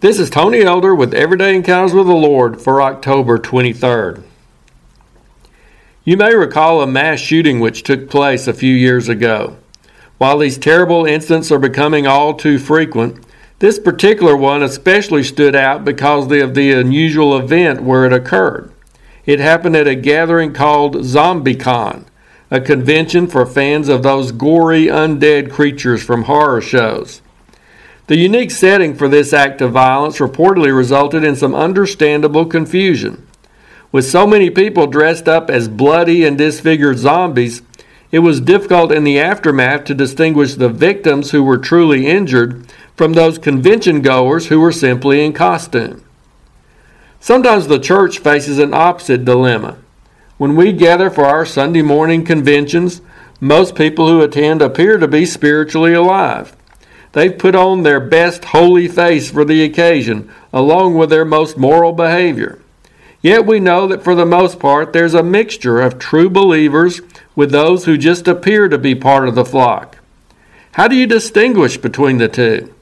This 0.00 0.18
is 0.18 0.28
Tony 0.28 0.60
Elder 0.60 0.94
with 0.94 1.14
Everyday 1.14 1.56
Encounters 1.56 1.94
with 1.94 2.06
the 2.06 2.12
Lord 2.12 2.60
for 2.60 2.82
October 2.82 3.38
23rd. 3.38 4.22
You 6.04 6.18
may 6.18 6.34
recall 6.34 6.82
a 6.82 6.86
mass 6.86 7.18
shooting 7.18 7.60
which 7.60 7.82
took 7.82 8.10
place 8.10 8.46
a 8.46 8.52
few 8.52 8.74
years 8.74 9.08
ago. 9.08 9.56
While 10.18 10.36
these 10.36 10.58
terrible 10.58 11.06
incidents 11.06 11.50
are 11.50 11.58
becoming 11.58 12.06
all 12.06 12.34
too 12.34 12.58
frequent, 12.58 13.24
this 13.60 13.78
particular 13.78 14.36
one 14.36 14.62
especially 14.62 15.24
stood 15.24 15.56
out 15.56 15.82
because 15.82 16.30
of 16.30 16.54
the 16.54 16.72
unusual 16.72 17.34
event 17.38 17.82
where 17.82 18.04
it 18.04 18.12
occurred. 18.12 18.70
It 19.24 19.40
happened 19.40 19.76
at 19.76 19.88
a 19.88 19.94
gathering 19.94 20.52
called 20.52 20.96
ZombieCon, 20.96 22.04
a 22.50 22.60
convention 22.60 23.28
for 23.28 23.46
fans 23.46 23.88
of 23.88 24.02
those 24.02 24.30
gory 24.30 24.88
undead 24.88 25.50
creatures 25.50 26.02
from 26.02 26.24
horror 26.24 26.60
shows. 26.60 27.22
The 28.06 28.16
unique 28.16 28.52
setting 28.52 28.94
for 28.94 29.08
this 29.08 29.32
act 29.32 29.60
of 29.60 29.72
violence 29.72 30.18
reportedly 30.18 30.74
resulted 30.76 31.24
in 31.24 31.34
some 31.34 31.54
understandable 31.54 32.46
confusion. 32.46 33.26
With 33.90 34.04
so 34.04 34.26
many 34.26 34.48
people 34.48 34.86
dressed 34.86 35.28
up 35.28 35.50
as 35.50 35.68
bloody 35.68 36.24
and 36.24 36.38
disfigured 36.38 36.98
zombies, 36.98 37.62
it 38.12 38.20
was 38.20 38.40
difficult 38.40 38.92
in 38.92 39.02
the 39.02 39.18
aftermath 39.18 39.84
to 39.84 39.94
distinguish 39.94 40.54
the 40.54 40.68
victims 40.68 41.32
who 41.32 41.42
were 41.42 41.58
truly 41.58 42.06
injured 42.06 42.66
from 42.96 43.14
those 43.14 43.38
convention 43.38 44.02
goers 44.02 44.46
who 44.46 44.60
were 44.60 44.72
simply 44.72 45.24
in 45.24 45.32
costume. 45.32 46.04
Sometimes 47.18 47.66
the 47.66 47.80
church 47.80 48.18
faces 48.18 48.58
an 48.58 48.72
opposite 48.72 49.24
dilemma. 49.24 49.78
When 50.38 50.54
we 50.54 50.72
gather 50.72 51.10
for 51.10 51.24
our 51.24 51.44
Sunday 51.44 51.82
morning 51.82 52.24
conventions, 52.24 53.02
most 53.40 53.74
people 53.74 54.08
who 54.08 54.22
attend 54.22 54.62
appear 54.62 54.96
to 54.98 55.08
be 55.08 55.26
spiritually 55.26 55.92
alive. 55.92 56.55
They've 57.16 57.38
put 57.38 57.54
on 57.54 57.82
their 57.82 57.98
best 57.98 58.44
holy 58.44 58.88
face 58.88 59.30
for 59.30 59.42
the 59.42 59.64
occasion, 59.64 60.30
along 60.52 60.98
with 60.98 61.08
their 61.08 61.24
most 61.24 61.56
moral 61.56 61.94
behavior. 61.94 62.58
Yet 63.22 63.46
we 63.46 63.58
know 63.58 63.86
that 63.86 64.04
for 64.04 64.14
the 64.14 64.26
most 64.26 64.60
part 64.60 64.92
there's 64.92 65.14
a 65.14 65.22
mixture 65.22 65.80
of 65.80 65.98
true 65.98 66.28
believers 66.28 67.00
with 67.34 67.52
those 67.52 67.86
who 67.86 67.96
just 67.96 68.28
appear 68.28 68.68
to 68.68 68.76
be 68.76 68.94
part 68.94 69.26
of 69.28 69.34
the 69.34 69.46
flock. 69.46 69.96
How 70.72 70.88
do 70.88 70.94
you 70.94 71.06
distinguish 71.06 71.78
between 71.78 72.18
the 72.18 72.28
two? 72.28 72.74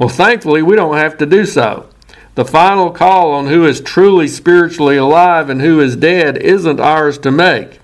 Well, 0.00 0.08
thankfully, 0.08 0.62
we 0.62 0.74
don't 0.74 0.96
have 0.96 1.16
to 1.18 1.24
do 1.24 1.46
so. 1.46 1.88
The 2.34 2.44
final 2.44 2.90
call 2.90 3.30
on 3.30 3.46
who 3.46 3.64
is 3.64 3.80
truly 3.80 4.26
spiritually 4.26 4.96
alive 4.96 5.48
and 5.48 5.60
who 5.60 5.78
is 5.78 5.94
dead 5.94 6.36
isn't 6.38 6.80
ours 6.80 7.18
to 7.18 7.30
make. 7.30 7.78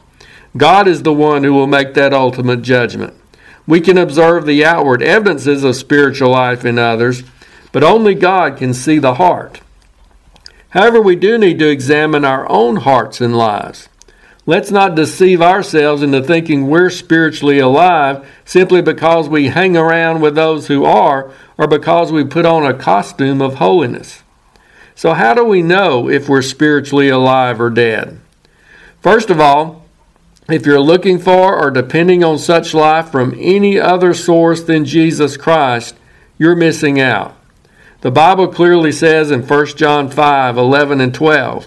God 0.57 0.89
is 0.89 1.05
the 1.05 1.13
one 1.13 1.45
who 1.45 1.53
will 1.53 1.69
make 1.69 1.95
that 1.95 2.13
ultimate 2.13 2.63
judgment. 2.63 3.15
We 3.67 3.81
can 3.81 3.99
observe 3.99 4.47
the 4.47 4.65
outward 4.65 5.03
evidences 5.03 5.65
of 5.65 5.77
spiritual 5.77 6.31
life 6.31 6.65
in 6.65 6.79
others, 6.79 7.25
but 7.73 7.83
only 7.83 8.15
God 8.15 8.57
can 8.57 8.73
see 8.73 8.99
the 8.99 9.15
heart. 9.15 9.61
However, 10.71 11.01
we 11.01 11.17
do 11.17 11.39
need 11.39 11.59
to 11.59 11.69
examine 11.69 12.25
our 12.25 12.49
own 12.51 12.77
hearts 12.77 13.21
and 13.21 13.37
lives. 13.37 13.89
Let's 14.49 14.71
not 14.71 14.95
deceive 14.95 15.43
ourselves 15.43 16.03
into 16.03 16.23
thinking 16.23 16.69
we're 16.69 16.91
spiritually 16.91 17.59
alive 17.59 18.29
simply 18.45 18.81
because 18.81 19.29
we 19.29 19.49
hang 19.49 19.77
around 19.77 20.21
with 20.21 20.37
those 20.37 20.69
who 20.69 20.85
are 20.85 21.33
or 21.59 21.67
because 21.67 22.13
we 22.13 22.25
put 22.25 22.47
on 22.47 22.65
a 22.65 22.73
costume 22.73 23.43
of 23.43 23.57
holiness. 23.57 24.23
So, 24.95 25.15
how 25.15 25.35
do 25.35 25.45
we 25.45 25.63
know 25.63 26.09
if 26.09 26.29
we're 26.29 26.43
spiritually 26.43 27.09
alive 27.09 27.61
or 27.61 27.71
dead? 27.71 28.21
First 29.01 29.31
of 29.31 29.41
all, 29.41 29.86
if 30.49 30.65
you're 30.65 30.81
looking 30.81 31.19
for 31.19 31.59
or 31.59 31.71
depending 31.71 32.23
on 32.23 32.39
such 32.39 32.73
life 32.73 33.11
from 33.11 33.35
any 33.39 33.79
other 33.79 34.15
source 34.15 34.63
than 34.63 34.85
Jesus 34.85 35.37
Christ, 35.37 35.97
you're 36.39 36.55
missing 36.55 37.01
out. 37.01 37.37
The 38.03 38.11
Bible 38.11 38.49
clearly 38.49 38.93
says 38.93 39.31
in 39.31 39.47
1 39.47 39.67
John 39.77 40.11
5 40.11 40.57
11 40.57 41.01
and 41.01 41.15
12, 41.15 41.67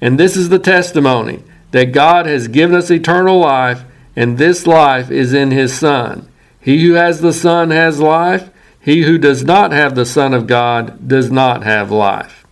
and 0.00 0.18
this 0.18 0.36
is 0.36 0.48
the 0.48 0.58
testimony 0.58 1.42
that 1.72 1.92
God 1.92 2.26
has 2.26 2.48
given 2.48 2.76
us 2.76 2.90
eternal 2.90 3.38
life, 3.38 3.84
and 4.14 4.38
this 4.38 4.66
life 4.66 5.10
is 5.10 5.34
in 5.34 5.50
His 5.50 5.76
Son. 5.76 6.28
He 6.60 6.86
who 6.86 6.94
has 6.94 7.20
the 7.20 7.32
Son 7.32 7.70
has 7.70 8.00
life. 8.00 8.50
He 8.80 9.02
who 9.02 9.18
does 9.18 9.44
not 9.44 9.72
have 9.72 9.94
the 9.94 10.06
Son 10.06 10.32
of 10.32 10.46
God 10.46 11.08
does 11.08 11.30
not 11.30 11.64
have 11.64 11.90
life. 11.90 12.46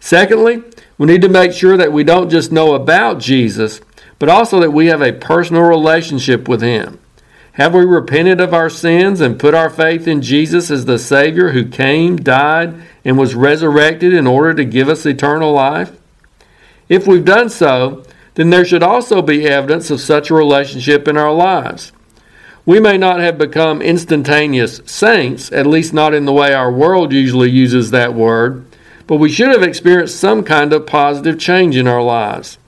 Secondly, 0.00 0.62
we 0.96 1.06
need 1.06 1.22
to 1.22 1.28
make 1.28 1.52
sure 1.52 1.76
that 1.76 1.92
we 1.92 2.04
don't 2.04 2.30
just 2.30 2.52
know 2.52 2.74
about 2.74 3.18
Jesus, 3.18 3.80
but 4.18 4.28
also 4.28 4.60
that 4.60 4.72
we 4.72 4.86
have 4.86 5.02
a 5.02 5.12
personal 5.12 5.62
relationship 5.62 6.48
with 6.48 6.62
Him. 6.62 6.98
Have 7.52 7.74
we 7.74 7.84
repented 7.84 8.40
of 8.40 8.54
our 8.54 8.70
sins 8.70 9.20
and 9.20 9.38
put 9.38 9.54
our 9.54 9.68
faith 9.68 10.06
in 10.06 10.22
Jesus 10.22 10.70
as 10.70 10.84
the 10.84 10.98
Savior 10.98 11.50
who 11.50 11.66
came, 11.66 12.16
died, 12.16 12.74
and 13.04 13.18
was 13.18 13.34
resurrected 13.34 14.14
in 14.14 14.26
order 14.28 14.54
to 14.54 14.64
give 14.64 14.88
us 14.88 15.04
eternal 15.04 15.52
life? 15.52 15.90
If 16.88 17.06
we've 17.06 17.24
done 17.24 17.50
so, 17.50 18.04
then 18.34 18.50
there 18.50 18.64
should 18.64 18.84
also 18.84 19.20
be 19.20 19.48
evidence 19.48 19.90
of 19.90 20.00
such 20.00 20.30
a 20.30 20.34
relationship 20.34 21.08
in 21.08 21.16
our 21.16 21.32
lives. 21.32 21.90
We 22.64 22.78
may 22.78 22.96
not 22.96 23.18
have 23.18 23.38
become 23.38 23.82
instantaneous 23.82 24.80
saints, 24.86 25.50
at 25.50 25.66
least 25.66 25.92
not 25.92 26.14
in 26.14 26.26
the 26.26 26.32
way 26.32 26.52
our 26.52 26.70
world 26.70 27.12
usually 27.12 27.50
uses 27.50 27.90
that 27.90 28.14
word, 28.14 28.64
but 29.08 29.16
we 29.16 29.30
should 29.30 29.48
have 29.48 29.62
experienced 29.62 30.20
some 30.20 30.44
kind 30.44 30.72
of 30.72 30.86
positive 30.86 31.38
change 31.38 31.76
in 31.76 31.88
our 31.88 32.02
lives. 32.02 32.58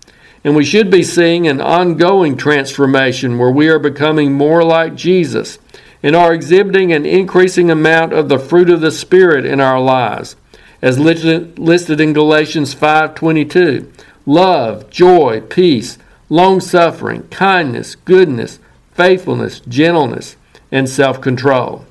And 0.42 0.56
we 0.56 0.64
should 0.64 0.90
be 0.90 1.02
seeing 1.02 1.46
an 1.46 1.60
ongoing 1.60 2.36
transformation 2.36 3.36
where 3.38 3.50
we 3.50 3.68
are 3.68 3.78
becoming 3.78 4.32
more 4.32 4.62
like 4.62 4.94
Jesus 4.94 5.58
and 6.02 6.16
are 6.16 6.32
exhibiting 6.32 6.92
an 6.92 7.04
increasing 7.04 7.70
amount 7.70 8.14
of 8.14 8.30
the 8.30 8.38
fruit 8.38 8.70
of 8.70 8.80
the 8.80 8.90
Spirit 8.90 9.44
in 9.44 9.60
our 9.60 9.78
lives, 9.78 10.36
as 10.80 10.98
listed 10.98 12.00
in 12.00 12.12
Galatians 12.14 12.72
5:22. 12.72 13.86
Love, 14.24 14.88
joy, 14.88 15.42
peace, 15.48 15.98
long-suffering, 16.30 17.24
kindness, 17.30 17.96
goodness, 17.96 18.58
faithfulness, 18.94 19.60
gentleness, 19.60 20.36
and 20.72 20.88
self-control. 20.88 21.84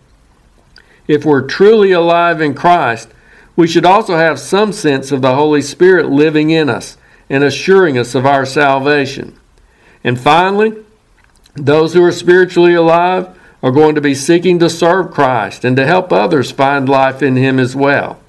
If 1.07 1.23
we're 1.23 1.41
truly 1.41 1.91
alive 1.91 2.41
in 2.41 2.55
Christ, 2.55 3.09
we 3.55 3.67
should 3.67 3.85
also 3.85 4.15
have 4.15 4.39
some 4.39 4.71
sense 4.71 5.11
of 5.11 5.21
the 5.21 5.35
Holy 5.35 5.61
Spirit 5.61 6.09
living 6.09 6.49
in 6.49 6.69
us 6.69 6.97
and 7.29 7.43
assuring 7.43 7.97
us 7.97 8.15
of 8.15 8.25
our 8.25 8.45
salvation. 8.45 9.39
And 10.03 10.19
finally, 10.19 10.73
those 11.55 11.93
who 11.93 12.03
are 12.03 12.11
spiritually 12.11 12.73
alive 12.73 13.37
are 13.61 13.71
going 13.71 13.95
to 13.95 14.01
be 14.01 14.15
seeking 14.15 14.59
to 14.59 14.69
serve 14.69 15.11
Christ 15.11 15.65
and 15.65 15.75
to 15.75 15.85
help 15.85 16.11
others 16.11 16.51
find 16.51 16.87
life 16.87 17.21
in 17.21 17.35
Him 17.35 17.59
as 17.59 17.75
well. 17.75 18.19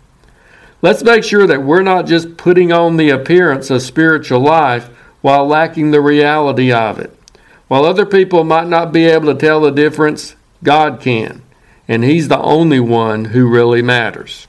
Let's 0.82 1.04
make 1.04 1.24
sure 1.24 1.46
that 1.46 1.62
we're 1.62 1.82
not 1.82 2.06
just 2.06 2.36
putting 2.36 2.72
on 2.72 2.96
the 2.96 3.10
appearance 3.10 3.70
of 3.70 3.82
spiritual 3.82 4.40
life 4.40 4.88
while 5.20 5.46
lacking 5.46 5.90
the 5.90 6.00
reality 6.00 6.72
of 6.72 6.98
it. 6.98 7.14
While 7.68 7.84
other 7.84 8.06
people 8.06 8.42
might 8.42 8.66
not 8.66 8.92
be 8.92 9.04
able 9.04 9.32
to 9.32 9.38
tell 9.38 9.60
the 9.60 9.70
difference, 9.70 10.34
God 10.64 11.00
can, 11.00 11.42
and 11.86 12.02
He's 12.02 12.28
the 12.28 12.40
only 12.40 12.80
one 12.80 13.26
who 13.26 13.48
really 13.48 13.82
matters. 13.82 14.48